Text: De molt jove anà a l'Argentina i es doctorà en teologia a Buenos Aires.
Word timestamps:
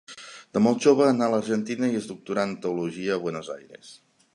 De 0.57 0.61
molt 0.67 0.79
jove 0.85 1.05
anà 1.09 1.27
a 1.27 1.33
l'Argentina 1.35 1.91
i 1.93 2.01
es 2.01 2.09
doctorà 2.13 2.47
en 2.51 2.59
teologia 2.67 3.17
a 3.19 3.23
Buenos 3.29 3.57
Aires. 3.61 3.99